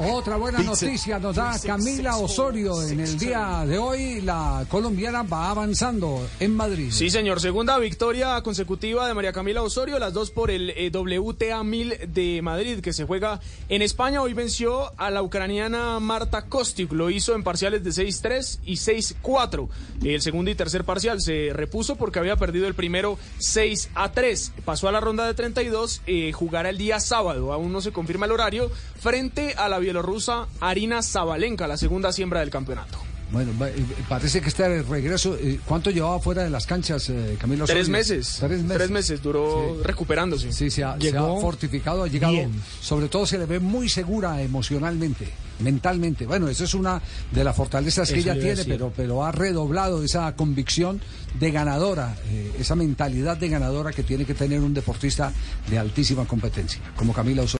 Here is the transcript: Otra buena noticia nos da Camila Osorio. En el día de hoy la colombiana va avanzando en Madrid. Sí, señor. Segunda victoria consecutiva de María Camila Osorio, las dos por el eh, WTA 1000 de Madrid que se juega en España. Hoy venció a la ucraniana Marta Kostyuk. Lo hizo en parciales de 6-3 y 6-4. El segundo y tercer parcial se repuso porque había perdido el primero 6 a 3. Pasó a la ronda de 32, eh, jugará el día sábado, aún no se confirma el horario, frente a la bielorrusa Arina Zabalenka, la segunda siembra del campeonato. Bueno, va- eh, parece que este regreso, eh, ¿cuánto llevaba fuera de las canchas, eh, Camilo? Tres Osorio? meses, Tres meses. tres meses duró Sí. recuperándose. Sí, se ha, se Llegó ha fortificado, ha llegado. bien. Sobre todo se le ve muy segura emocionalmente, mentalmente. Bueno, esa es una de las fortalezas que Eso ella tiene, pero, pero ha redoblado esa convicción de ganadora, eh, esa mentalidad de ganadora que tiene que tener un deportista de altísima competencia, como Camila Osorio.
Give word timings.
Otra 0.00 0.36
buena 0.36 0.60
noticia 0.60 1.18
nos 1.18 1.36
da 1.36 1.56
Camila 1.64 2.16
Osorio. 2.16 2.82
En 2.82 3.00
el 3.00 3.18
día 3.18 3.64
de 3.66 3.78
hoy 3.78 4.20
la 4.20 4.66
colombiana 4.68 5.22
va 5.22 5.50
avanzando 5.50 6.26
en 6.40 6.54
Madrid. 6.56 6.90
Sí, 6.90 7.08
señor. 7.08 7.40
Segunda 7.40 7.78
victoria 7.78 8.42
consecutiva 8.42 9.06
de 9.06 9.14
María 9.14 9.32
Camila 9.32 9.62
Osorio, 9.62 9.98
las 9.98 10.12
dos 10.12 10.30
por 10.30 10.50
el 10.50 10.70
eh, 10.70 10.90
WTA 10.92 11.62
1000 11.62 12.12
de 12.12 12.42
Madrid 12.42 12.80
que 12.80 12.92
se 12.92 13.04
juega 13.04 13.40
en 13.68 13.82
España. 13.82 14.20
Hoy 14.20 14.34
venció 14.34 14.92
a 14.98 15.10
la 15.10 15.22
ucraniana 15.22 16.00
Marta 16.00 16.46
Kostyuk. 16.46 16.92
Lo 16.92 17.10
hizo 17.10 17.34
en 17.34 17.44
parciales 17.44 17.84
de 17.84 17.90
6-3 17.90 18.58
y 18.64 18.74
6-4. 18.74 19.68
El 20.04 20.22
segundo 20.22 20.50
y 20.50 20.54
tercer 20.54 20.84
parcial 20.84 21.20
se 21.20 21.50
repuso 21.52 21.96
porque 21.96 22.18
había 22.18 22.36
perdido 22.36 22.66
el 22.66 22.74
primero 22.74 23.18
6 23.38 23.90
a 23.94 24.12
3. 24.12 24.52
Pasó 24.64 24.88
a 24.88 24.92
la 24.92 25.00
ronda 25.00 25.26
de 25.26 25.34
32, 25.34 26.02
eh, 26.10 26.32
jugará 26.32 26.70
el 26.70 26.76
día 26.78 26.98
sábado, 26.98 27.52
aún 27.52 27.72
no 27.72 27.80
se 27.80 27.92
confirma 27.92 28.26
el 28.26 28.32
horario, 28.32 28.68
frente 28.98 29.54
a 29.56 29.68
la 29.68 29.78
bielorrusa 29.78 30.48
Arina 30.58 31.02
Zabalenka, 31.04 31.68
la 31.68 31.76
segunda 31.76 32.10
siembra 32.12 32.40
del 32.40 32.50
campeonato. 32.50 33.09
Bueno, 33.32 33.52
va- 33.60 33.68
eh, 33.68 33.84
parece 34.08 34.40
que 34.40 34.48
este 34.48 34.82
regreso, 34.82 35.36
eh, 35.36 35.60
¿cuánto 35.64 35.90
llevaba 35.90 36.18
fuera 36.18 36.42
de 36.42 36.50
las 36.50 36.66
canchas, 36.66 37.08
eh, 37.10 37.36
Camilo? 37.40 37.64
Tres 37.64 37.82
Osorio? 37.82 37.92
meses, 37.98 38.36
Tres 38.40 38.62
meses. 38.62 38.76
tres 38.76 38.90
meses 38.90 39.22
duró 39.22 39.76
Sí. 39.78 39.82
recuperándose. 39.84 40.52
Sí, 40.52 40.70
se 40.70 40.82
ha, 40.82 40.94
se 40.94 40.98
Llegó 41.12 41.38
ha 41.38 41.40
fortificado, 41.40 42.02
ha 42.02 42.08
llegado. 42.08 42.32
bien. 42.32 42.50
Sobre 42.80 43.08
todo 43.08 43.26
se 43.26 43.38
le 43.38 43.46
ve 43.46 43.60
muy 43.60 43.88
segura 43.88 44.42
emocionalmente, 44.42 45.28
mentalmente. 45.60 46.26
Bueno, 46.26 46.48
esa 46.48 46.64
es 46.64 46.74
una 46.74 47.00
de 47.30 47.44
las 47.44 47.54
fortalezas 47.54 48.10
que 48.10 48.18
Eso 48.18 48.32
ella 48.32 48.40
tiene, 48.40 48.64
pero, 48.64 48.92
pero 48.96 49.24
ha 49.24 49.30
redoblado 49.30 50.02
esa 50.02 50.34
convicción 50.34 51.00
de 51.38 51.52
ganadora, 51.52 52.16
eh, 52.30 52.52
esa 52.58 52.74
mentalidad 52.74 53.36
de 53.36 53.48
ganadora 53.48 53.92
que 53.92 54.02
tiene 54.02 54.24
que 54.24 54.34
tener 54.34 54.58
un 54.60 54.74
deportista 54.74 55.32
de 55.68 55.78
altísima 55.78 56.24
competencia, 56.26 56.80
como 56.96 57.12
Camila 57.12 57.42
Osorio. 57.42 57.48